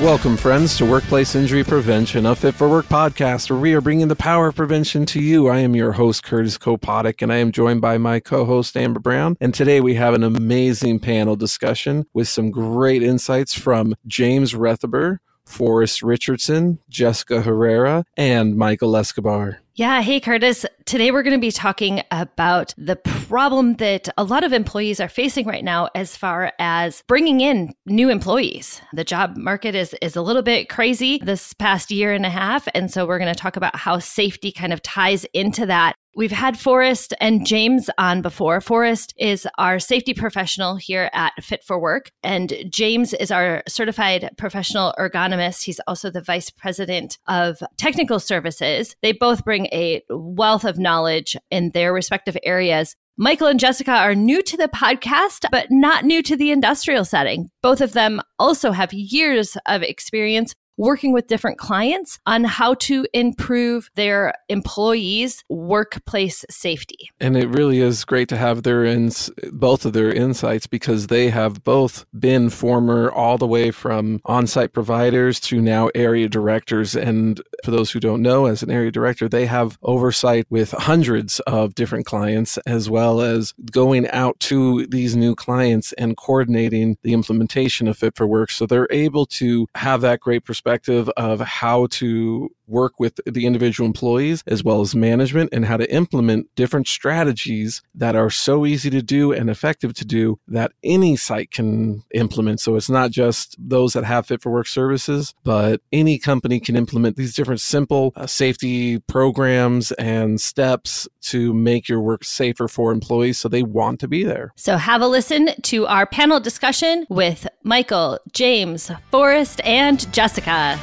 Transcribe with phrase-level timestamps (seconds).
[0.00, 4.06] Welcome, friends, to Workplace Injury Prevention, a Fit for Work podcast where we are bringing
[4.06, 5.48] the power of prevention to you.
[5.48, 9.00] I am your host, Curtis Kopotic, and I am joined by my co host, Amber
[9.00, 9.36] Brown.
[9.40, 15.18] And today we have an amazing panel discussion with some great insights from James Rethaber,
[15.44, 19.62] Forrest Richardson, Jessica Herrera, and Michael Escobar.
[19.78, 20.02] Yeah.
[20.02, 20.66] Hey, Curtis.
[20.86, 25.08] Today we're going to be talking about the problem that a lot of employees are
[25.08, 28.82] facing right now as far as bringing in new employees.
[28.92, 32.66] The job market is, is a little bit crazy this past year and a half.
[32.74, 36.32] And so we're going to talk about how safety kind of ties into that We've
[36.32, 38.60] had Forrest and James on before.
[38.60, 44.28] Forrest is our safety professional here at Fit for Work, and James is our certified
[44.36, 45.62] professional ergonomist.
[45.62, 48.96] He's also the vice president of technical services.
[49.00, 52.94] They both bring a wealth of knowledge in their respective areas.
[53.16, 57.50] Michael and Jessica are new to the podcast, but not new to the industrial setting.
[57.62, 63.04] Both of them also have years of experience working with different clients on how to
[63.12, 67.10] improve their employees' workplace safety.
[67.20, 71.30] And it really is great to have their ins- both of their insights because they
[71.30, 76.94] have both been former all the way from on-site providers to now area directors.
[76.94, 81.40] And for those who don't know, as an area director, they have oversight with hundreds
[81.40, 87.12] of different clients as well as going out to these new clients and coordinating the
[87.12, 88.52] implementation of Fit for Work.
[88.52, 93.46] So they're able to have that great perspective perspective of how to work with the
[93.46, 98.66] individual employees as well as management and how to implement different strategies that are so
[98.66, 102.60] easy to do and effective to do that any site can implement.
[102.60, 106.76] So it's not just those that have fit for work services, but any company can
[106.76, 112.92] implement these different simple uh, safety programs and steps to make your work safer for
[112.92, 114.52] employees so they want to be there.
[114.56, 120.78] So have a listen to our panel discussion with Michael, James, Forrest, and Jessica.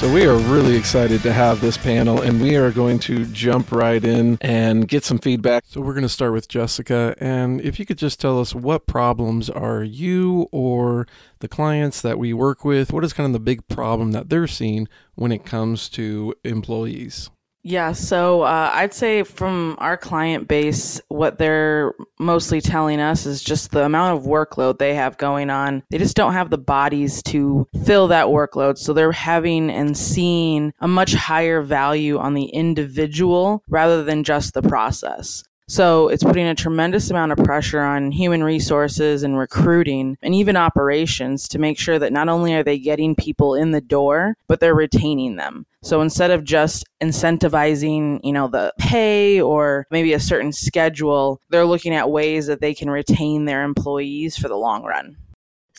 [0.00, 3.70] So, we are really excited to have this panel, and we are going to jump
[3.70, 5.64] right in and get some feedback.
[5.66, 7.14] So, we're going to start with Jessica.
[7.18, 11.06] And if you could just tell us what problems are you or
[11.40, 14.46] the clients that we work with, what is kind of the big problem that they're
[14.46, 17.28] seeing when it comes to employees?
[17.62, 23.42] Yeah, so uh, I'd say from our client base, what they're mostly telling us is
[23.42, 25.82] just the amount of workload they have going on.
[25.90, 28.78] They just don't have the bodies to fill that workload.
[28.78, 34.54] So they're having and seeing a much higher value on the individual rather than just
[34.54, 35.44] the process.
[35.70, 40.56] So it's putting a tremendous amount of pressure on human resources and recruiting and even
[40.56, 44.58] operations to make sure that not only are they getting people in the door, but
[44.58, 45.66] they're retaining them.
[45.84, 51.64] So instead of just incentivizing, you know, the pay or maybe a certain schedule, they're
[51.64, 55.18] looking at ways that they can retain their employees for the long run.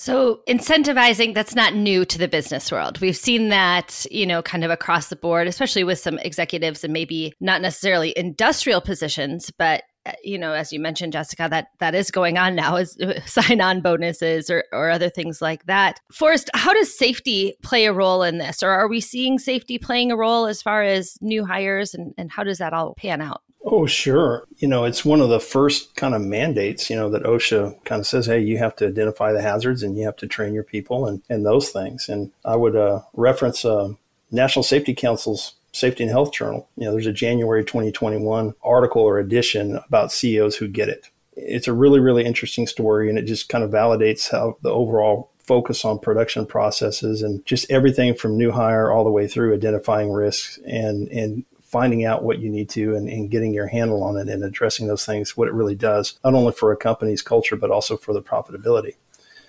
[0.01, 2.99] So incentivizing that's not new to the business world.
[3.01, 6.91] We've seen that, you know, kind of across the board, especially with some executives and
[6.91, 11.93] maybe not necessarily industrial positions, but uh, you know, as you mentioned, Jessica, that that
[11.93, 12.97] is going on now is
[13.27, 15.99] sign on bonuses or, or other things like that.
[16.11, 18.63] Forrest, how does safety play a role in this?
[18.63, 22.31] Or are we seeing safety playing a role as far as new hires and, and
[22.31, 23.43] how does that all pan out?
[23.63, 24.47] Oh, sure.
[24.57, 27.99] You know, it's one of the first kind of mandates, you know, that OSHA kind
[27.99, 30.63] of says, hey, you have to identify the hazards and you have to train your
[30.63, 32.09] people and, and those things.
[32.09, 33.89] And I would uh, reference uh,
[34.31, 36.67] National Safety Council's Safety and Health Journal.
[36.75, 41.09] You know, there's a January 2021 article or edition about CEOs who get it.
[41.33, 45.31] It's a really, really interesting story and it just kind of validates how the overall
[45.39, 50.11] focus on production processes and just everything from new hire all the way through identifying
[50.11, 54.17] risks and, and finding out what you need to and, and, getting your handle on
[54.17, 57.55] it and addressing those things, what it really does, not only for a company's culture,
[57.55, 58.95] but also for the profitability.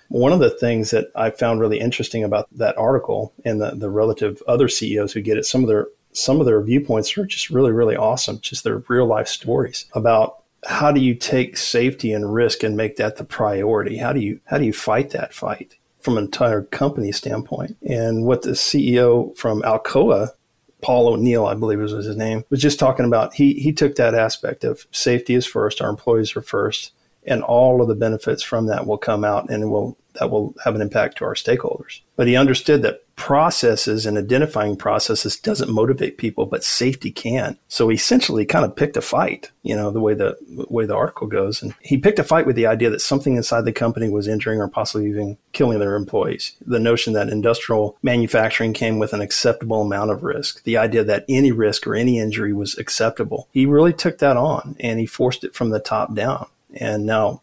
[0.07, 3.89] One of the things that I found really interesting about that article and the, the
[3.89, 7.49] relative other CEOs who get it, some of their some of their viewpoints are just
[7.49, 8.39] really, really awesome.
[8.39, 12.97] Just their real life stories about how do you take safety and risk and make
[12.97, 13.97] that the priority?
[13.97, 17.75] How do you how do you fight that fight from an entire company standpoint?
[17.81, 20.29] And what the CEO from Alcoa
[20.83, 23.33] Paul O'Neill, I believe was his name, was just talking about.
[23.33, 26.91] He he took that aspect of safety is first, our employees are first,
[27.25, 30.75] and all of the benefits from that will come out and will that will have
[30.75, 32.01] an impact to our stakeholders.
[32.15, 37.57] But he understood that processes and identifying processes doesn't motivate people, but safety can.
[37.67, 40.85] So he essentially kind of picked a fight, you know, the way the, the way
[40.85, 41.61] the article goes.
[41.61, 44.59] And he picked a fight with the idea that something inside the company was injuring
[44.59, 46.53] or possibly even killing their employees.
[46.65, 50.63] The notion that industrial manufacturing came with an acceptable amount of risk.
[50.63, 53.47] The idea that any risk or any injury was acceptable.
[53.51, 56.47] He really took that on and he forced it from the top down.
[56.75, 57.42] And now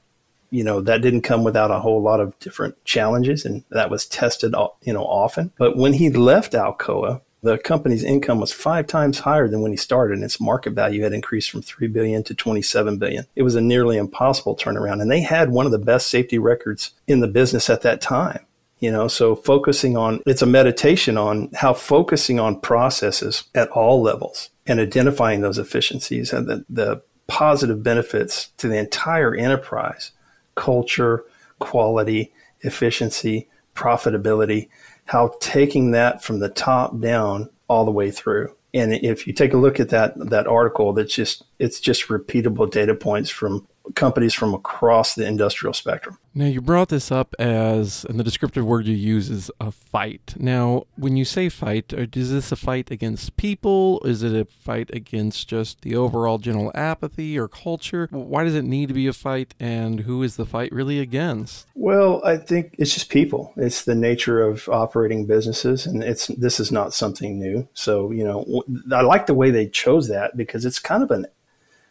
[0.50, 4.06] you know, that didn't come without a whole lot of different challenges and that was
[4.06, 5.52] tested, you know, often.
[5.58, 9.76] But when he left Alcoa, the company's income was five times higher than when he
[9.76, 13.54] started and its market value had increased from 3 billion to 27 billion it was
[13.54, 17.28] a nearly impossible turnaround and they had one of the best safety records in the
[17.28, 18.44] business at that time
[18.78, 24.02] you know so focusing on it's a meditation on how focusing on processes at all
[24.02, 30.10] levels and identifying those efficiencies and the, the positive benefits to the entire enterprise
[30.54, 31.24] culture,
[31.58, 34.68] quality, efficiency, profitability,
[35.06, 38.54] how taking that from the top down all the way through.
[38.72, 42.70] And if you take a look at that that article, that's just it's just repeatable
[42.70, 46.18] data points from companies from across the industrial spectrum.
[46.32, 50.34] Now, you brought this up as, and the descriptive word you use is a fight.
[50.38, 54.00] Now, when you say fight, is this a fight against people?
[54.04, 58.06] Is it a fight against just the overall general apathy or culture?
[58.12, 61.66] Why does it need to be a fight, and who is the fight really against?
[61.74, 63.52] Well, I think it's just people.
[63.56, 67.66] It's the nature of operating businesses, and it's this is not something new.
[67.74, 68.62] So, you know,
[68.92, 71.26] I like the way they chose that because it's kind of an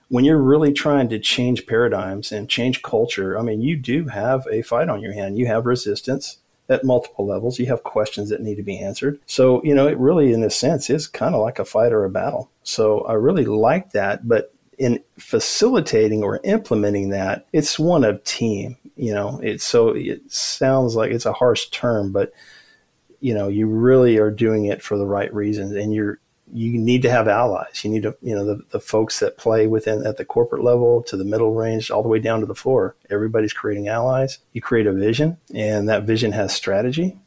[0.09, 4.45] when you're really trying to change paradigms and change culture, I mean, you do have
[4.51, 5.37] a fight on your hand.
[5.37, 7.59] You have resistance at multiple levels.
[7.59, 9.19] You have questions that need to be answered.
[9.27, 12.05] So, you know, it really, in a sense, is kind of like a fight or
[12.05, 12.49] a battle.
[12.63, 14.27] So I really like that.
[14.27, 18.77] But in facilitating or implementing that, it's one of team.
[18.95, 22.33] You know, it's so it sounds like it's a harsh term, but
[23.21, 26.19] you know, you really are doing it for the right reasons and you're
[26.53, 27.83] you need to have allies.
[27.83, 31.03] You need to, you know, the, the folks that play within at the corporate level
[31.03, 32.95] to the middle range, all the way down to the floor.
[33.09, 34.39] Everybody's creating allies.
[34.53, 37.17] You create a vision, and that vision has strategy,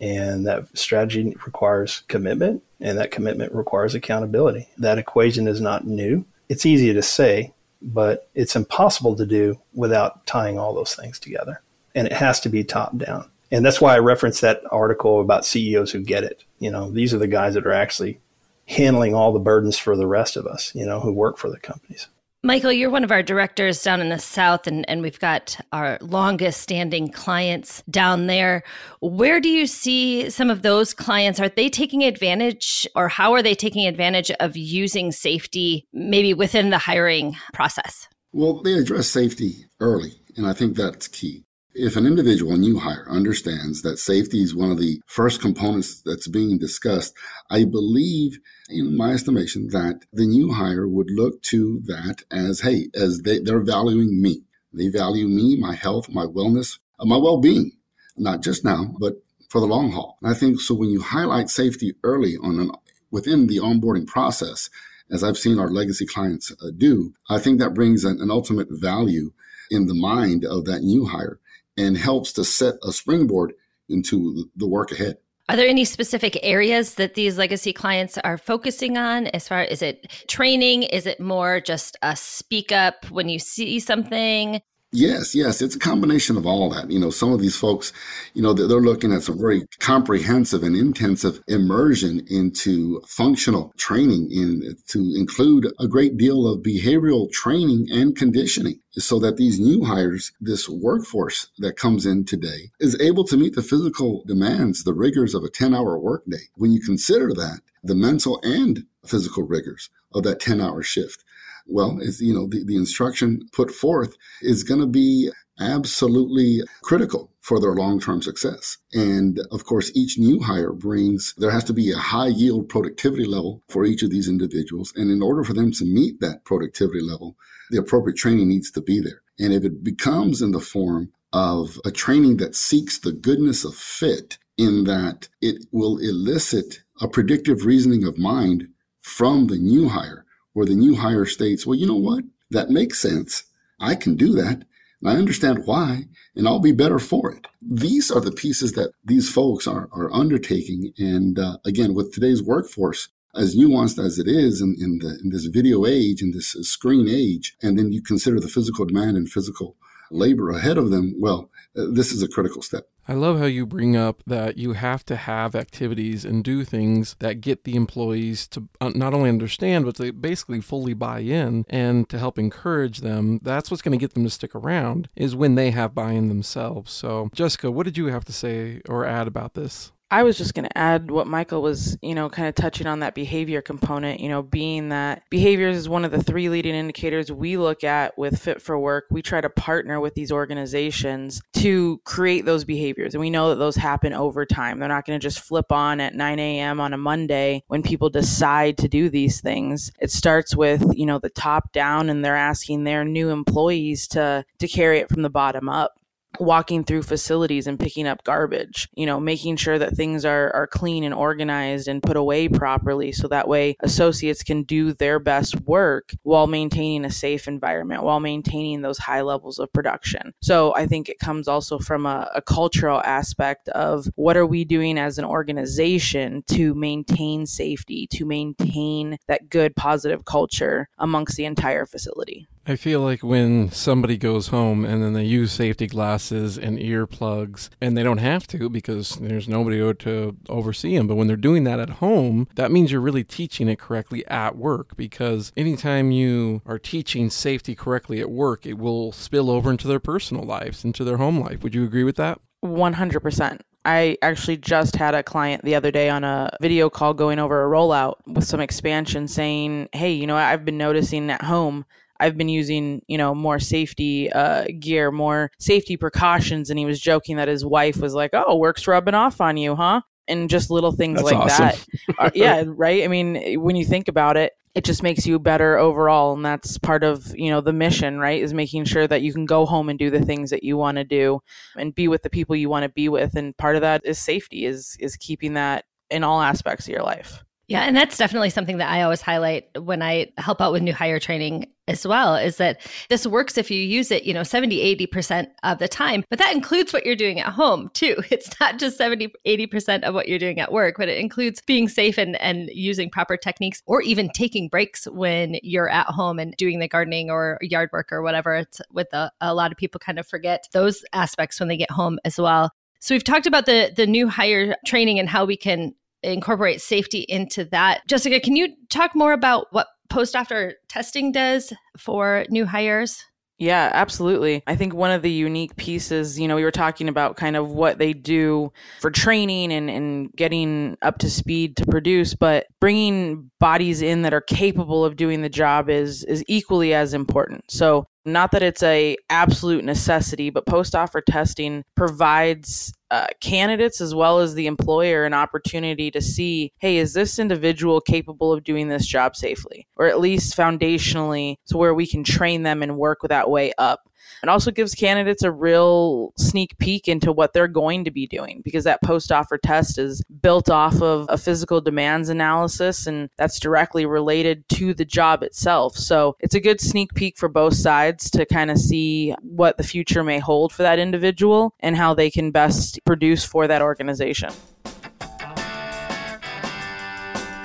[0.00, 4.68] and that strategy requires commitment, and that commitment requires accountability.
[4.78, 6.26] That equation is not new.
[6.48, 11.60] It's easy to say, but it's impossible to do without tying all those things together.
[11.94, 13.30] And it has to be top down.
[13.50, 16.44] And that's why I referenced that article about CEOs who get it.
[16.58, 18.18] You know, these are the guys that are actually
[18.66, 21.60] handling all the burdens for the rest of us, you know, who work for the
[21.60, 22.08] companies.
[22.42, 25.96] Michael, you're one of our directors down in the South, and, and we've got our
[26.02, 28.62] longest standing clients down there.
[29.00, 31.40] Where do you see some of those clients?
[31.40, 36.68] Are they taking advantage, or how are they taking advantage of using safety maybe within
[36.68, 38.08] the hiring process?
[38.34, 41.43] Well, they address safety early, and I think that's key.
[41.76, 46.28] If an individual, new hire, understands that safety is one of the first components that's
[46.28, 47.16] being discussed,
[47.50, 48.38] I believe,
[48.68, 53.40] in my estimation, that the new hire would look to that as, hey, as they,
[53.40, 54.42] they're valuing me.
[54.72, 57.72] They value me, my health, my wellness, uh, my well-being,
[58.16, 59.14] not just now, but
[59.50, 60.16] for the long haul.
[60.22, 62.70] And I think so when you highlight safety early on an,
[63.10, 64.70] within the onboarding process,
[65.10, 68.68] as I've seen our legacy clients uh, do, I think that brings an, an ultimate
[68.70, 69.32] value
[69.72, 71.40] in the mind of that new hire
[71.76, 73.52] and helps to set a springboard
[73.88, 75.18] into the work ahead.
[75.48, 79.82] Are there any specific areas that these legacy clients are focusing on as far is
[79.82, 80.84] it training?
[80.84, 84.62] Is it more just a speak up when you see something?
[84.96, 86.88] Yes, yes, it's a combination of all that.
[86.88, 87.92] You know, some of these folks,
[88.34, 94.76] you know, they're, looking at some very comprehensive and intensive immersion into functional training in
[94.88, 100.30] to include a great deal of behavioral training and conditioning so that these new hires,
[100.40, 105.34] this workforce that comes in today is able to meet the physical demands, the rigors
[105.34, 106.46] of a 10 hour workday.
[106.54, 111.23] When you consider that, the mental and physical rigors of that 10 hour shift
[111.66, 115.30] well, it's, you know, the, the instruction put forth is going to be
[115.60, 118.78] absolutely critical for their long-term success.
[118.92, 123.24] And of course, each new hire brings, there has to be a high yield productivity
[123.24, 124.92] level for each of these individuals.
[124.96, 127.36] And in order for them to meet that productivity level,
[127.70, 129.22] the appropriate training needs to be there.
[129.38, 133.74] And if it becomes in the form of a training that seeks the goodness of
[133.74, 138.68] fit in that it will elicit a predictive reasoning of mind
[139.00, 140.23] from the new hire
[140.54, 142.24] where the new hire states, well, you know what?
[142.50, 143.44] That makes sense.
[143.78, 144.64] I can do that.
[145.02, 147.46] And I understand why, and I'll be better for it.
[147.60, 150.92] These are the pieces that these folks are, are undertaking.
[150.96, 155.30] And uh, again, with today's workforce, as nuanced as it is in, in, the, in
[155.30, 159.28] this video age, in this screen age, and then you consider the physical demand and
[159.28, 159.76] physical
[160.10, 162.88] labor ahead of them, well, uh, this is a critical step.
[163.06, 167.16] I love how you bring up that you have to have activities and do things
[167.18, 171.66] that get the employees to uh, not only understand, but to basically fully buy in
[171.68, 173.40] and to help encourage them.
[173.42, 176.28] That's what's going to get them to stick around is when they have buy in
[176.28, 176.92] themselves.
[176.92, 179.92] So, Jessica, what did you have to say or add about this?
[180.10, 183.00] I was just going to add what Michael was, you know, kind of touching on
[183.00, 187.32] that behavior component, you know, being that behaviors is one of the three leading indicators
[187.32, 189.06] we look at with Fit for Work.
[189.10, 193.14] We try to partner with these organizations to create those behaviors.
[193.14, 194.78] And we know that those happen over time.
[194.78, 196.80] They're not going to just flip on at 9 a.m.
[196.80, 199.90] on a Monday when people decide to do these things.
[200.00, 204.44] It starts with, you know, the top down and they're asking their new employees to
[204.58, 205.98] to carry it from the bottom up
[206.38, 210.66] walking through facilities and picking up garbage you know making sure that things are are
[210.66, 215.60] clean and organized and put away properly so that way associates can do their best
[215.62, 220.32] work while maintaining a safe environment while maintaining those high levels of production.
[220.42, 224.64] So i think it comes also from a, a cultural aspect of what are we
[224.64, 231.44] doing as an organization to maintain safety to maintain that good positive culture amongst the
[231.44, 236.56] entire facility I feel like when somebody goes home and then they use safety glasses
[236.56, 241.06] and earplugs, and they don't have to because there's nobody to oversee them.
[241.06, 244.56] But when they're doing that at home, that means you're really teaching it correctly at
[244.56, 249.86] work because anytime you are teaching safety correctly at work, it will spill over into
[249.86, 251.62] their personal lives, into their home life.
[251.62, 252.40] Would you agree with that?
[252.64, 253.60] 100%.
[253.84, 257.62] I actually just had a client the other day on a video call going over
[257.62, 261.84] a rollout with some expansion saying, Hey, you know, I've been noticing at home
[262.24, 266.70] I've been using, you know, more safety uh, gear, more safety precautions.
[266.70, 269.76] And he was joking that his wife was like, "Oh, work's rubbing off on you,
[269.76, 271.66] huh?" And just little things That's like awesome.
[271.66, 272.14] that.
[272.18, 273.04] uh, yeah, right.
[273.04, 276.78] I mean, when you think about it, it just makes you better overall, and that's
[276.78, 278.42] part of you know the mission, right?
[278.42, 280.96] Is making sure that you can go home and do the things that you want
[280.96, 281.40] to do,
[281.76, 283.36] and be with the people you want to be with.
[283.36, 287.02] And part of that is safety, is is keeping that in all aspects of your
[287.02, 287.44] life.
[287.66, 290.92] Yeah, and that's definitely something that I always highlight when I help out with new
[290.92, 294.96] hire training as well is that this works if you use it, you know, 70,
[295.06, 298.16] 80% of the time, but that includes what you're doing at home too.
[298.34, 301.88] It's not just 70, 80% of what you're doing at work, but it includes being
[301.88, 306.54] safe and, and using proper techniques or even taking breaks when you're at home and
[306.56, 308.56] doing the gardening or yard work or whatever.
[308.56, 311.90] It's with a, a lot of people kind of forget those aspects when they get
[311.90, 312.70] home as well.
[312.98, 315.94] So we've talked about the the new hire training and how we can
[316.32, 318.02] incorporate safety into that.
[318.06, 323.24] Jessica, can you talk more about what post offer testing does for new hires?
[323.58, 324.62] Yeah, absolutely.
[324.66, 327.70] I think one of the unique pieces, you know, we were talking about kind of
[327.70, 333.50] what they do for training and, and getting up to speed to produce, but bringing
[333.60, 337.64] bodies in that are capable of doing the job is is equally as important.
[337.70, 344.14] So not that it's a absolute necessity, but post offer testing provides uh, candidates as
[344.14, 348.88] well as the employer an opportunity to see hey is this individual capable of doing
[348.88, 349.86] this job safely?
[349.96, 354.00] Or at least foundationally to where we can train them and work that way up
[354.42, 358.62] it also gives candidates a real sneak peek into what they're going to be doing
[358.64, 363.58] because that post offer test is built off of a physical demands analysis and that's
[363.58, 365.96] directly related to the job itself.
[365.96, 369.84] So it's a good sneak peek for both sides to kind of see what the
[369.84, 374.50] future may hold for that individual and how they can best produce for that organization.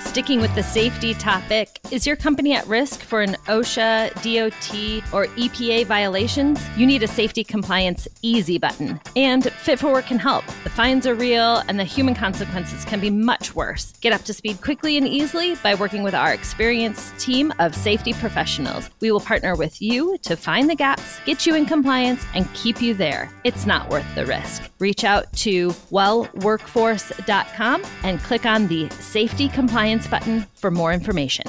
[0.10, 5.28] Sticking with the safety topic, is your company at risk for an OSHA, DOT, or
[5.36, 6.60] EPA violations?
[6.76, 9.00] You need a safety compliance easy button.
[9.16, 10.44] And Fit for Work can help.
[10.64, 13.92] The fines are real and the human consequences can be much worse.
[14.02, 18.14] Get up to speed quickly and easily by working with our experienced team of safety
[18.14, 18.90] professionals.
[19.02, 22.82] We will partner with you to find the gaps, get you in compliance, and keep
[22.82, 23.32] you there.
[23.44, 24.64] It's not worth the risk.
[24.80, 31.46] Reach out to wellworkforce.com and click on the safety compliance button for more information.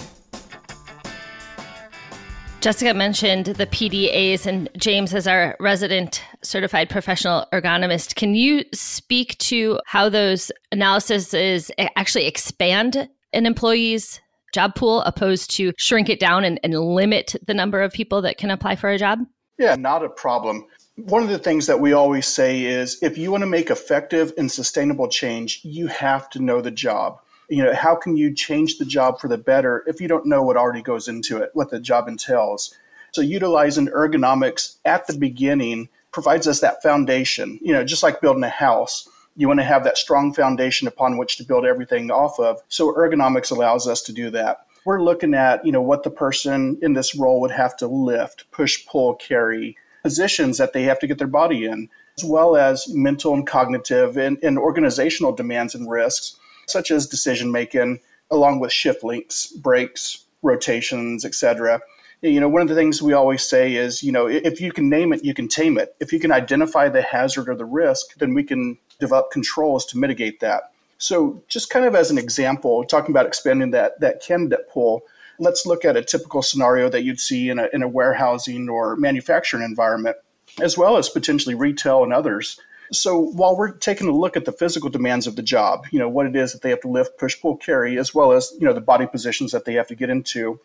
[2.61, 9.39] Jessica mentioned the PDAs, and James, as our resident certified professional ergonomist, can you speak
[9.39, 14.21] to how those analyses actually expand an employee's
[14.53, 18.37] job pool opposed to shrink it down and, and limit the number of people that
[18.37, 19.21] can apply for a job?
[19.59, 20.67] Yeah, not a problem.
[20.97, 24.35] One of the things that we always say is if you want to make effective
[24.37, 28.79] and sustainable change, you have to know the job you know how can you change
[28.79, 31.71] the job for the better if you don't know what already goes into it what
[31.71, 32.75] the job entails?
[33.13, 37.59] So utilizing ergonomics at the beginning provides us that foundation.
[37.63, 41.17] You know just like building a house you want to have that strong foundation upon
[41.17, 42.61] which to build everything off of.
[42.69, 44.67] So ergonomics allows us to do that.
[44.85, 48.51] We're looking at you know what the person in this role would have to lift
[48.51, 52.89] push pull carry positions that they have to get their body in as well as
[52.89, 56.37] mental and cognitive and, and organizational demands and risks
[56.71, 58.01] such as decision making,
[58.31, 61.81] along with shift links, breaks, rotations, etc.
[62.23, 64.89] You know, one of the things we always say is, you know, if you can
[64.89, 65.95] name it, you can tame it.
[66.01, 69.99] If you can identify the hazard or the risk, then we can develop controls to
[69.99, 70.73] mitigate that.
[70.99, 75.03] So, just kind of as an example, talking about expanding that, that candidate pool,
[75.39, 78.97] let's look at a typical scenario that you'd see in a, in a warehousing or
[78.97, 80.19] manufacturing environment,
[80.61, 82.61] as well as potentially retail and others.
[82.93, 86.09] So while we're taking a look at the physical demands of the job, you know,
[86.09, 88.67] what it is that they have to lift, push, pull, carry, as well as, you
[88.67, 90.59] know, the body positions that they have to get into,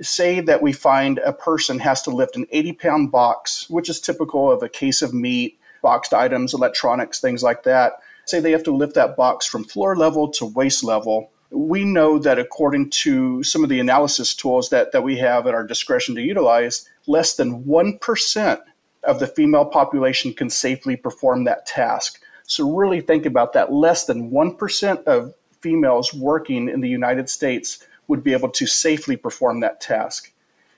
[0.00, 4.00] say that we find a person has to lift an 80 pound box, which is
[4.00, 7.94] typical of a case of meat, boxed items, electronics, things like that.
[8.24, 12.18] Say they have to lift that box from floor level to waist level, we know
[12.18, 16.14] that according to some of the analysis tools that, that we have at our discretion
[16.16, 18.60] to utilize, less than 1%
[19.06, 22.20] of the female population can safely perform that task.
[22.44, 23.72] So, really think about that.
[23.72, 29.16] Less than 1% of females working in the United States would be able to safely
[29.16, 30.32] perform that task.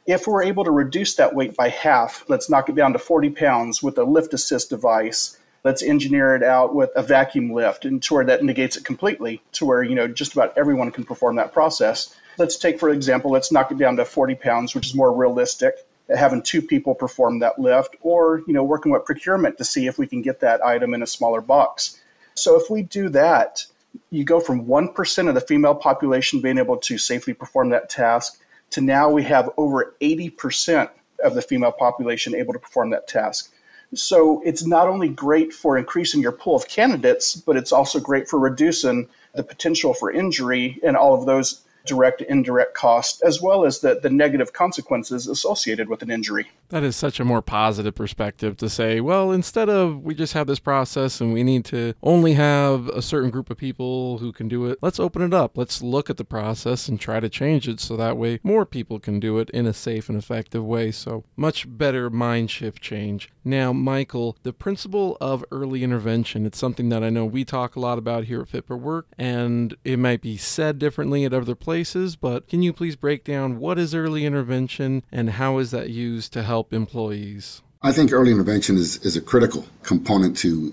[0.07, 3.31] If we're able to reduce that weight by half, let's knock it down to 40
[3.31, 8.03] pounds with a lift assist device, let's engineer it out with a vacuum lift and
[8.03, 11.37] to where that negates it completely to where you know just about everyone can perform
[11.37, 14.95] that process let's take for example let's knock it down to 40 pounds which is
[14.95, 15.75] more realistic
[16.15, 19.99] having two people perform that lift or you know working with procurement to see if
[19.99, 22.01] we can get that item in a smaller box.
[22.35, 23.67] So if we do that
[24.11, 28.41] you go from 1% of the female population being able to safely perform that task
[28.71, 30.91] to now we have over 80%
[31.25, 33.53] of the female population able to perform that task.
[33.95, 38.29] So it's not only great for increasing your pool of candidates, but it's also great
[38.29, 43.65] for reducing the potential for injury and all of those direct indirect cost as well
[43.65, 46.51] as the, the negative consequences associated with an injury.
[46.69, 50.47] That is such a more positive perspective to say well instead of we just have
[50.47, 54.49] this process and we need to only have a certain group of people who can
[54.49, 55.57] do it let's open it up.
[55.57, 58.99] Let's look at the process and try to change it so that way more people
[58.99, 60.91] can do it in a safe and effective way.
[60.91, 63.31] So much better mind shift change.
[63.45, 67.81] Now michael the principle of early intervention it's something that i know we talk a
[67.81, 71.55] lot about here at fit for work and it might be said differently at other
[71.55, 75.71] places places, but can you please break down what is early intervention and how is
[75.71, 77.61] that used to help employees?
[77.83, 80.73] I think early intervention is, is a critical component to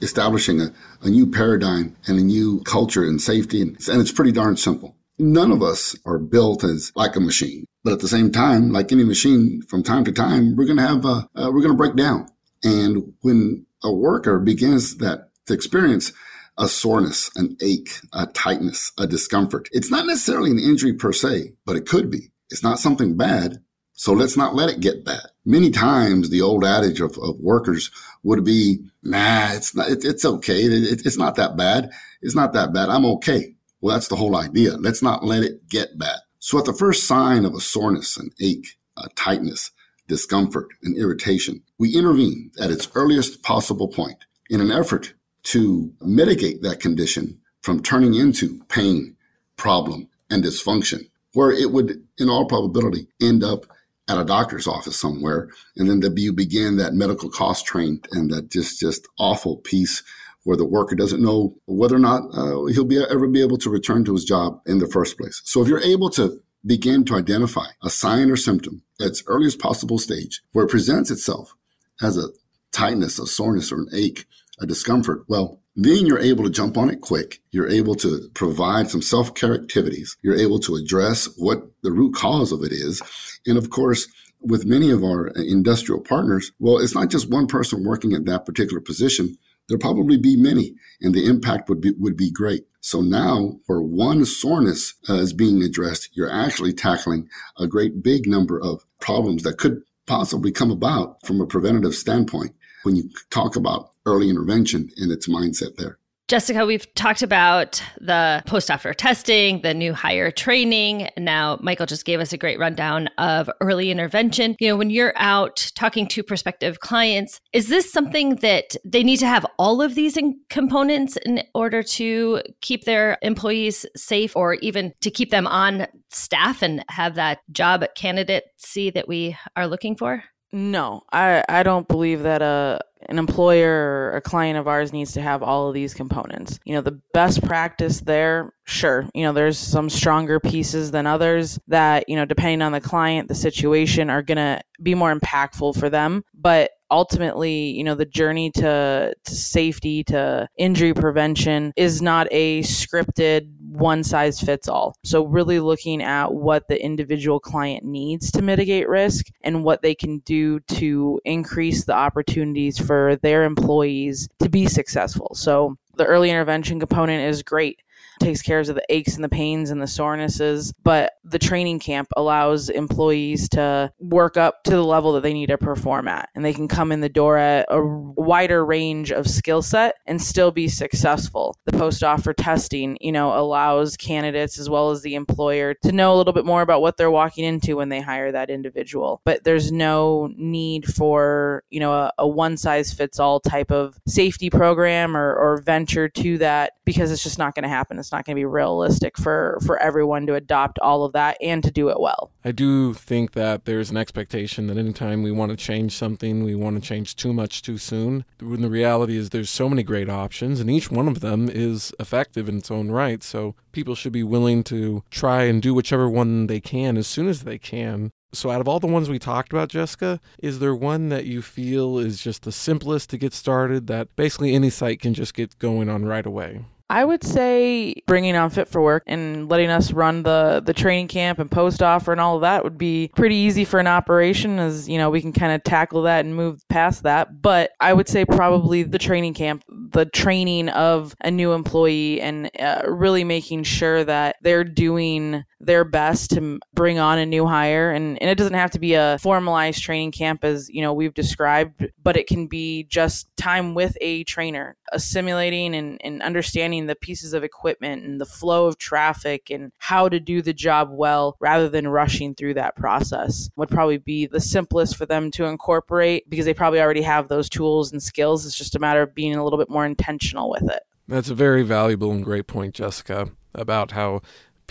[0.00, 3.62] establishing a, a new paradigm and a new culture in safety.
[3.62, 4.96] And, and it's pretty darn simple.
[5.16, 8.90] None of us are built as like a machine, but at the same time, like
[8.90, 11.74] any machine, from time to time, we're going to have, uh, uh, we're going to
[11.74, 12.26] break down.
[12.64, 16.12] And when a worker begins that experience
[16.58, 19.68] a soreness, an ache, a tightness, a discomfort.
[19.72, 22.30] It's not necessarily an injury per se, but it could be.
[22.50, 23.62] It's not something bad.
[23.94, 25.22] So let's not let it get bad.
[25.44, 27.90] Many times the old adage of, of workers
[28.22, 30.62] would be, nah, it's not, it, it's okay.
[30.62, 31.90] It, it's not that bad.
[32.20, 32.88] It's not that bad.
[32.88, 33.54] I'm okay.
[33.80, 34.76] Well, that's the whole idea.
[34.76, 36.18] Let's not let it get bad.
[36.38, 39.70] So at the first sign of a soreness, an ache, a tightness,
[40.08, 46.62] discomfort, and irritation, we intervene at its earliest possible point in an effort to mitigate
[46.62, 49.16] that condition from turning into pain,
[49.56, 53.66] problem, and dysfunction, where it would, in all probability, end up
[54.08, 55.48] at a doctor's office somewhere.
[55.76, 60.02] And then the, you begin that medical cost train and that just, just awful piece
[60.44, 63.70] where the worker doesn't know whether or not uh, he'll be ever be able to
[63.70, 65.40] return to his job in the first place.
[65.44, 69.60] So if you're able to begin to identify a sign or symptom at its earliest
[69.60, 71.54] possible stage where it presents itself
[72.00, 72.28] as a
[72.72, 74.26] tightness, a soreness, or an ache,
[74.62, 77.40] a discomfort, well, then you're able to jump on it quick.
[77.50, 80.16] You're able to provide some self care activities.
[80.22, 83.00] You're able to address what the root cause of it is.
[83.46, 84.06] And of course,
[84.40, 88.44] with many of our industrial partners, well, it's not just one person working at that
[88.44, 89.36] particular position.
[89.68, 92.66] There'll probably be many, and the impact would be would be great.
[92.80, 98.26] So now, where one soreness uh, is being addressed, you're actually tackling a great big
[98.26, 103.54] number of problems that could possibly come about from a preventative standpoint when you talk
[103.54, 105.98] about early intervention and its mindset there.
[106.32, 111.10] Jessica, we've talked about the post offer testing, the new hire training.
[111.18, 114.56] Now, Michael just gave us a great rundown of early intervention.
[114.58, 119.18] You know, when you're out talking to prospective clients, is this something that they need
[119.18, 124.54] to have all of these in components in order to keep their employees safe or
[124.54, 129.96] even to keep them on staff and have that job candidacy that we are looking
[129.96, 130.24] for?
[130.52, 135.12] No, I, I don't believe that a an employer or a client of ours needs
[135.12, 136.58] to have all of these components.
[136.64, 141.58] You know, the best practice there, sure, you know, there's some stronger pieces than others
[141.68, 145.78] that, you know, depending on the client, the situation are going to be more impactful
[145.78, 152.02] for them, but ultimately, you know, the journey to, to safety, to injury prevention is
[152.02, 154.94] not a scripted one size fits all.
[155.02, 159.94] So, really looking at what the individual client needs to mitigate risk and what they
[159.94, 165.34] can do to increase the opportunities for their employees to be successful.
[165.34, 167.80] So, the early intervention component is great
[168.22, 170.72] takes care of the aches and the pains and the sorenesses.
[170.82, 175.46] But the training camp allows employees to work up to the level that they need
[175.46, 176.28] to perform at.
[176.34, 180.20] And they can come in the door at a wider range of skill set and
[180.20, 181.56] still be successful.
[181.66, 186.14] The post offer testing, you know, allows candidates as well as the employer to know
[186.14, 189.20] a little bit more about what they're walking into when they hire that individual.
[189.24, 193.98] But there's no need for, you know, a, a one size fits all type of
[194.06, 197.98] safety program or, or venture to that because it's just not going to happen.
[197.98, 201.62] It's not going to be realistic for for everyone to adopt all of that and
[201.64, 202.30] to do it well.
[202.44, 206.54] I do think that there's an expectation that anytime we want to change something, we
[206.54, 208.24] want to change too much too soon.
[208.40, 211.92] When the reality is there's so many great options and each one of them is
[211.98, 213.22] effective in its own right.
[213.22, 217.28] So people should be willing to try and do whichever one they can as soon
[217.28, 218.10] as they can.
[218.34, 221.42] So, out of all the ones we talked about, Jessica, is there one that you
[221.42, 225.58] feel is just the simplest to get started that basically any site can just get
[225.58, 226.64] going on right away?
[226.92, 231.08] I would say bringing on Fit for Work and letting us run the the training
[231.08, 234.58] camp and post offer and all of that would be pretty easy for an operation
[234.58, 237.40] as you know we can kind of tackle that and move past that.
[237.40, 242.50] But I would say probably the training camp the training of a new employee and
[242.60, 247.90] uh, really making sure that they're doing their best to bring on a new hire.
[247.90, 251.14] And, and it doesn't have to be a formalized training camp as you know we've
[251.14, 256.94] described but it can be just time with a trainer assimilating and, and understanding the
[256.94, 261.36] pieces of equipment and the flow of traffic and how to do the job well
[261.40, 263.48] rather than rushing through that process.
[263.56, 267.48] Would probably be the simplest for them to incorporate because they probably already have those
[267.48, 268.44] tools and skills.
[268.44, 270.82] It's just a matter of being a little bit more intentional with it.
[271.08, 274.22] That's a very valuable and great point jessica about how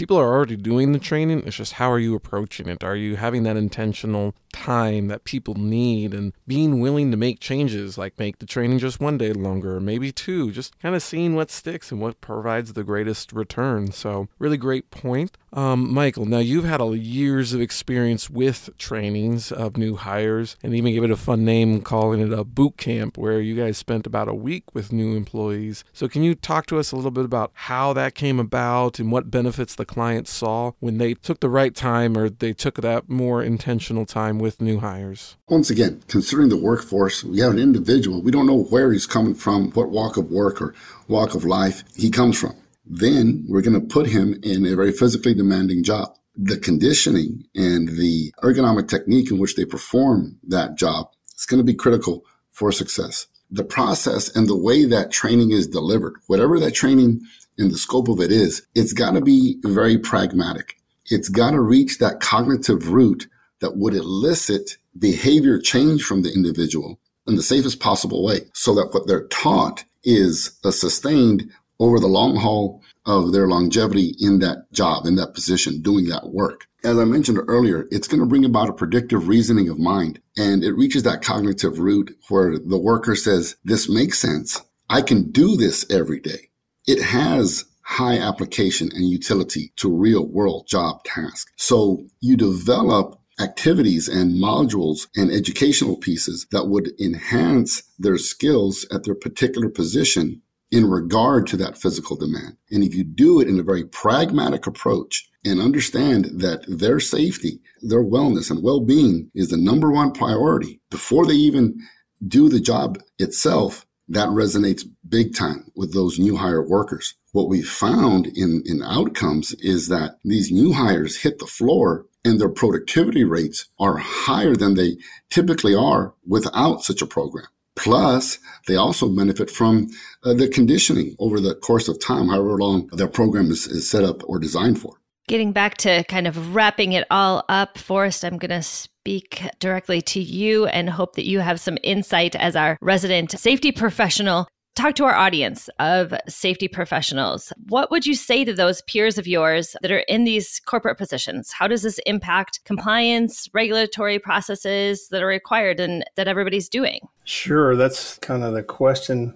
[0.01, 1.43] people are already doing the training.
[1.45, 2.83] It's just how are you approaching it?
[2.83, 7.99] Are you having that intentional time that people need and being willing to make changes,
[7.99, 11.51] like make the training just one day longer, maybe two, just kind of seeing what
[11.51, 13.91] sticks and what provides the greatest return.
[13.91, 15.37] So, really great point.
[15.53, 20.93] Um, Michael, now you've had years of experience with trainings of new hires and even
[20.93, 24.29] gave it a fun name calling it a boot camp where you guys spent about
[24.29, 25.83] a week with new employees.
[25.91, 29.11] So can you talk to us a little bit about how that came about and
[29.11, 33.09] what benefits the clients saw when they took the right time or they took that
[33.09, 35.35] more intentional time with new hires?
[35.49, 39.35] Once again, considering the workforce, we have an individual, we don't know where he's coming
[39.35, 40.73] from, what walk of work or
[41.09, 42.55] walk of life he comes from
[42.91, 46.13] then we're going to put him in a very physically demanding job.
[46.35, 51.63] The conditioning and the ergonomic technique in which they perform that job is going to
[51.63, 53.27] be critical for success.
[53.49, 57.21] The process and the way that training is delivered, whatever that training
[57.57, 60.75] and the scope of it is, it's got to be very pragmatic.
[61.09, 63.27] It's got to reach that cognitive root
[63.61, 68.89] that would elicit behavior change from the individual in the safest possible way so that
[68.93, 71.49] what they're taught is a sustained
[71.81, 76.29] over the long haul of their longevity in that job, in that position, doing that
[76.29, 76.67] work.
[76.83, 80.63] As I mentioned earlier, it's going to bring about a predictive reasoning of mind and
[80.63, 84.61] it reaches that cognitive root where the worker says, this makes sense.
[84.89, 86.49] I can do this every day.
[86.85, 91.51] It has high application and utility to real world job tasks.
[91.57, 99.03] So you develop activities and modules and educational pieces that would enhance their skills at
[99.03, 102.55] their particular position in regard to that physical demand.
[102.71, 107.59] And if you do it in a very pragmatic approach and understand that their safety,
[107.81, 111.77] their wellness and well-being is the number one priority before they even
[112.25, 117.15] do the job itself, that resonates big time with those new hire workers.
[117.31, 122.39] What we found in, in outcomes is that these new hires hit the floor and
[122.39, 124.97] their productivity rates are higher than they
[125.29, 127.47] typically are without such a program.
[127.81, 129.87] Plus, they also benefit from
[130.23, 134.03] uh, the conditioning over the course of time, however long their program is, is set
[134.03, 134.93] up or designed for.
[135.27, 140.01] Getting back to kind of wrapping it all up, Forrest, I'm going to speak directly
[140.01, 144.47] to you and hope that you have some insight as our resident safety professional
[144.81, 147.53] talk to our audience of safety professionals.
[147.69, 151.51] What would you say to those peers of yours that are in these corporate positions?
[151.51, 157.07] How does this impact compliance, regulatory processes that are required and that everybody's doing?
[157.25, 159.35] Sure, that's kind of the question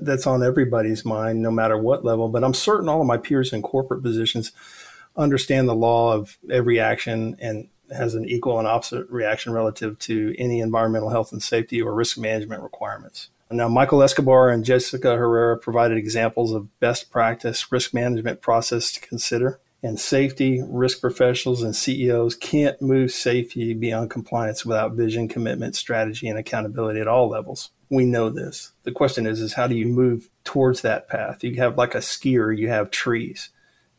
[0.00, 2.30] that's on everybody's mind, no matter what level.
[2.30, 4.52] But I'm certain all of my peers in corporate positions
[5.14, 10.34] understand the law of every action and has an equal and opposite reaction relative to
[10.38, 13.28] any environmental health and safety or risk management requirements.
[13.50, 19.00] Now, Michael Escobar and Jessica Herrera provided examples of best practice risk management process to
[19.00, 19.60] consider.
[19.82, 26.28] And safety, risk professionals, and CEOs can't move safety beyond compliance without vision, commitment, strategy,
[26.28, 27.70] and accountability at all levels.
[27.88, 28.72] We know this.
[28.82, 31.44] The question is, is how do you move towards that path?
[31.44, 33.50] You have like a skier, you have trees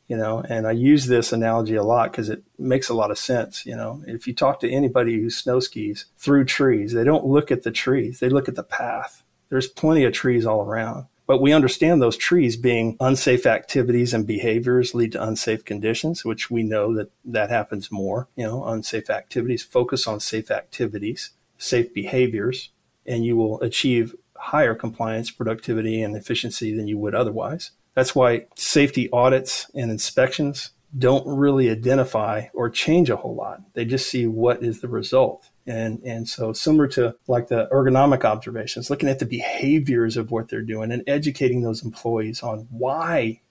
[0.07, 3.17] you know and i use this analogy a lot because it makes a lot of
[3.17, 7.25] sense you know if you talk to anybody who snow skis through trees they don't
[7.25, 11.05] look at the trees they look at the path there's plenty of trees all around.
[11.25, 16.49] But we understand those trees being unsafe activities and behaviors lead to unsafe conditions which
[16.49, 19.61] we know that that happens more you know unsafe activities.
[19.63, 22.69] Focus on safe activities safe behaviors
[23.05, 27.71] and you will achieve higher compliance productivity and efficiency than you would otherwise.
[27.93, 33.61] That's why safety audits and inspections don't really identify or change a whole lot.
[33.73, 35.49] They just see what is the result.
[35.65, 40.47] And, and so similar to like the ergonomic observations, looking at the behaviors of what
[40.47, 43.41] they're doing and educating those employees on why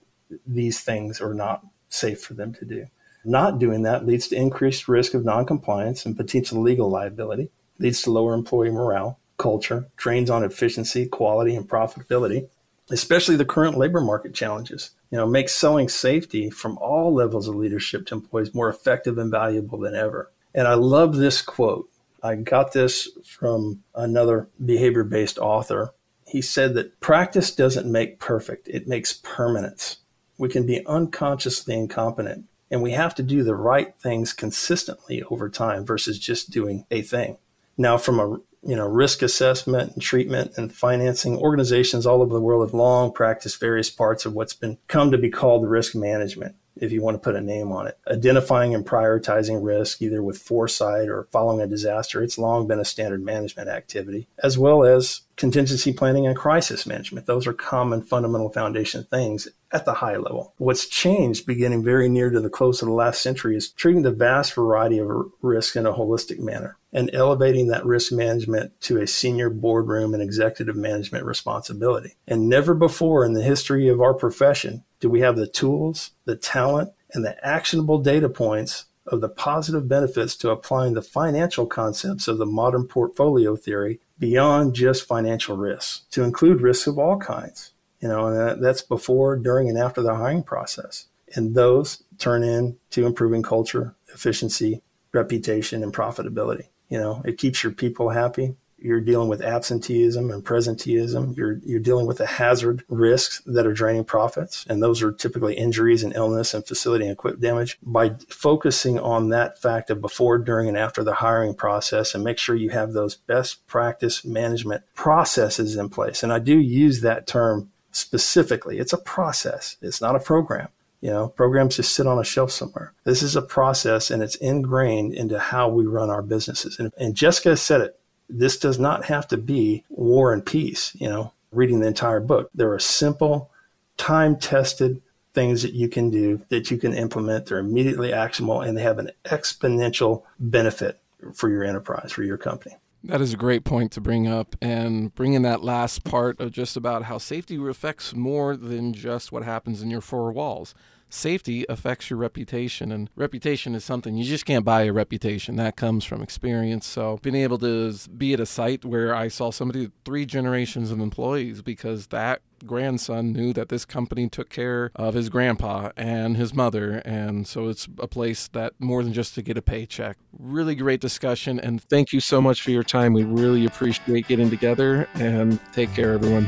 [0.45, 2.87] these things are not safe for them to do.
[3.23, 8.11] Not doing that leads to increased risk of noncompliance and potential legal liability, leads to
[8.11, 12.47] lower employee morale, culture, drains on efficiency, quality, and profitability,
[12.89, 14.91] especially the current labor market challenges.
[15.09, 19.31] You know, makes selling safety from all levels of leadership to employees more effective and
[19.31, 20.31] valuable than ever.
[20.53, 21.89] And I love this quote.
[22.23, 25.93] I got this from another behavior based author.
[26.25, 29.97] He said that practice doesn't make perfect, it makes permanence.
[30.37, 35.49] We can be unconsciously incompetent, and we have to do the right things consistently over
[35.49, 37.37] time versus just doing a thing.
[37.77, 41.37] Now, from a you know, risk assessment and treatment and financing.
[41.37, 45.17] Organizations all over the world have long practiced various parts of what's been come to
[45.17, 47.97] be called risk management, if you want to put a name on it.
[48.11, 52.85] Identifying and prioritizing risk, either with foresight or following a disaster, it's long been a
[52.85, 57.25] standard management activity, as well as contingency planning and crisis management.
[57.25, 60.53] Those are common fundamental foundation things at the high level.
[60.57, 64.11] What's changed beginning very near to the close of the last century is treating the
[64.11, 65.09] vast variety of
[65.41, 70.23] risk in a holistic manner and elevating that risk management to a senior boardroom and
[70.23, 72.15] executive management responsibility.
[72.27, 76.35] And never before in the history of our profession do we have the tools, the
[76.35, 82.27] talent, and the actionable data points of the positive benefits to applying the financial concepts
[82.27, 87.71] of the modern portfolio theory beyond just financial risks to include risks of all kinds.
[87.99, 91.05] You know, and that's before, during, and after the hiring process.
[91.35, 94.81] And those turn into improving culture, efficiency,
[95.11, 96.67] reputation, and profitability.
[96.89, 98.55] You know, it keeps your people happy.
[98.79, 101.35] You're dealing with absenteeism and presenteeism.
[101.35, 105.55] You're you're dealing with the hazard risks that are draining profits, and those are typically
[105.55, 107.79] injuries and illness and facility and equipment damage.
[107.81, 112.37] By focusing on that fact of before, during, and after the hiring process, and make
[112.37, 116.21] sure you have those best practice management processes in place.
[116.21, 118.79] And I do use that term specifically.
[118.79, 119.77] It's a process.
[119.81, 120.69] It's not a program.
[121.01, 122.93] You know, programs just sit on a shelf somewhere.
[123.03, 126.79] This is a process and it's ingrained into how we run our businesses.
[126.79, 127.99] And, and Jessica said it.
[128.29, 132.49] This does not have to be war and peace, you know, reading the entire book.
[132.53, 133.51] There are simple,
[133.95, 135.01] time tested
[135.33, 137.45] things that you can do that you can implement.
[137.45, 140.99] They're immediately actionable and they have an exponential benefit
[141.33, 142.75] for your enterprise, for your company.
[143.03, 146.51] That is a great point to bring up, and bring in that last part of
[146.51, 150.73] just about how safety affects more than just what happens in your four walls
[151.09, 155.55] safety affects your reputation and reputation is something you just can't buy a reputation.
[155.55, 156.85] That comes from experience.
[156.85, 160.99] So being able to be at a site where i saw somebody three generations of
[160.99, 166.53] employees because that grandson knew that this company took care of his grandpa and his
[166.53, 167.01] mother.
[167.05, 170.17] And so it's a place that more than just to get a paycheck.
[170.37, 173.13] Really great discussion and thank you so much for your time.
[173.13, 176.47] We really appreciate getting together and take care everyone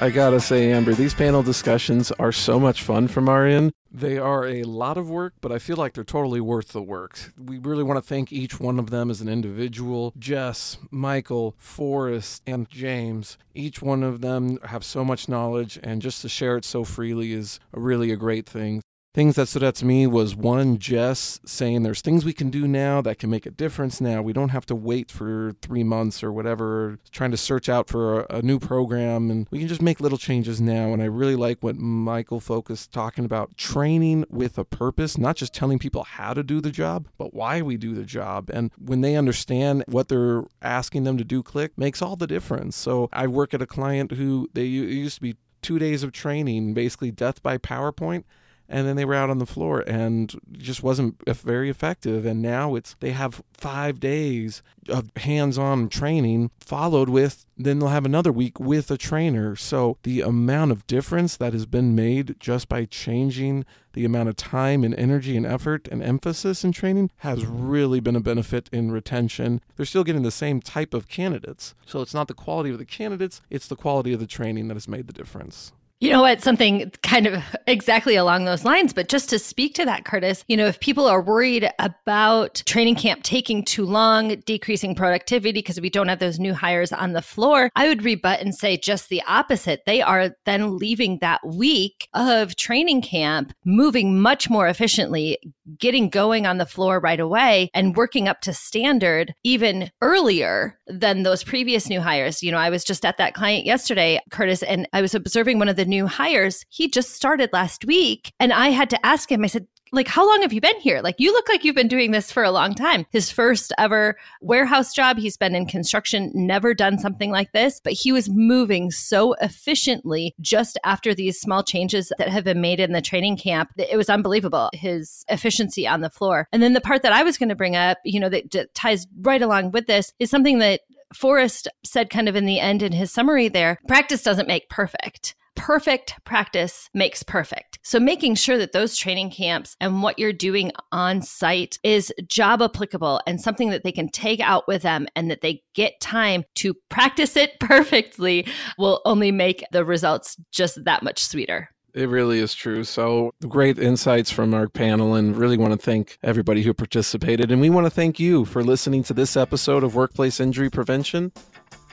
[0.00, 3.72] I gotta say, Amber, these panel discussions are so much fun from our end.
[3.92, 7.32] They are a lot of work, but I feel like they're totally worth the work.
[7.38, 10.12] We really want to thank each one of them as an individual.
[10.18, 13.38] Jess, Michael, Forrest, and James.
[13.54, 17.32] Each one of them have so much knowledge, and just to share it so freely
[17.32, 18.82] is really a great thing
[19.14, 22.66] things that stood out to me was one jess saying there's things we can do
[22.66, 24.20] now that can make a difference now.
[24.20, 28.22] We don't have to wait for three months or whatever trying to search out for
[28.22, 30.92] a, a, new program and we can just make little changes now.
[30.92, 35.54] And i really like what michael focused talking about training with a purpose not just
[35.54, 38.50] telling people how to do the job but why we do the job.
[38.52, 42.76] And when they understand what they're asking them to do click makes all the difference.
[42.76, 46.74] So i work at a client who they used to be two days of training
[46.74, 48.24] basically death by powerpoint
[48.68, 52.24] and then they were out on the floor and just wasn't very effective.
[52.24, 58.04] And now it's they have 5 days of hands-on training followed with then they'll have
[58.04, 59.54] another week with a trainer.
[59.54, 64.34] So the amount of difference that has been made just by changing the amount of
[64.34, 68.90] time and energy and effort and emphasis in training has really been a benefit in
[68.90, 69.60] retention.
[69.76, 71.74] They're still getting the same type of candidates.
[71.86, 74.74] So it's not the quality of the candidates it's the quality of the training that
[74.74, 75.72] has made the difference
[76.04, 76.42] you know what?
[76.42, 80.56] Something kind of exactly along those lines, but just to speak to that, Curtis, you
[80.56, 85.88] know, if people are worried about training camp taking too long, decreasing productivity because we
[85.88, 89.22] don't have those new hires on the floor, I would rebut and say just the
[89.26, 89.86] opposite.
[89.86, 95.38] They are then leaving that week of training camp moving much more efficiently,
[95.78, 101.22] getting going on the floor right away and working up to standard even earlier than
[101.22, 102.42] those previous new hires.
[102.42, 105.70] You know, I was just at that client yesterday, Curtis, and I was observing one
[105.70, 106.64] of the new hires.
[106.68, 108.32] He just started last week.
[108.40, 111.00] And I had to ask him, I said, like, how long have you been here?
[111.02, 113.06] Like, you look like you've been doing this for a long time.
[113.10, 117.92] His first ever warehouse job, he's been in construction, never done something like this, but
[117.92, 122.92] he was moving so efficiently just after these small changes that have been made in
[122.92, 123.70] the training camp.
[123.78, 126.48] It was unbelievable, his efficiency on the floor.
[126.52, 129.06] And then the part that I was going to bring up, you know, that ties
[129.20, 130.80] right along with this is something that
[131.14, 135.36] Forrest said kind of in the end in his summary there practice doesn't make perfect
[135.64, 137.78] perfect practice makes perfect.
[137.82, 142.60] So making sure that those training camps and what you're doing on site is job
[142.60, 146.44] applicable and something that they can take out with them and that they get time
[146.56, 148.46] to practice it perfectly
[148.76, 151.70] will only make the results just that much sweeter.
[151.94, 152.84] It really is true.
[152.84, 157.50] So great insights from our panel, and really want to thank everybody who participated.
[157.52, 161.32] And we want to thank you for listening to this episode of Workplace Injury Prevention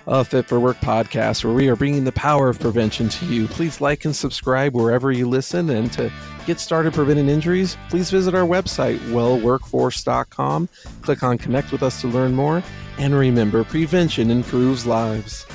[0.08, 3.48] a Fit for Work podcast, where we are bringing the power of prevention to you.
[3.48, 5.70] Please like and subscribe wherever you listen.
[5.70, 6.12] And to
[6.46, 10.70] get started preventing injuries, please visit our website, wellworkforce.com.
[11.02, 12.64] Click on Connect with us to learn more.
[12.98, 15.46] And remember, prevention improves lives.